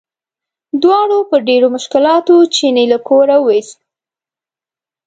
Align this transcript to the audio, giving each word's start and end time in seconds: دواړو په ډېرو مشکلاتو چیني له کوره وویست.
دواړو 0.81 1.17
په 1.29 1.37
ډېرو 1.47 1.67
مشکلاتو 1.75 2.35
چیني 2.55 2.85
له 2.93 2.97
کوره 3.07 3.35
وویست. 3.39 3.79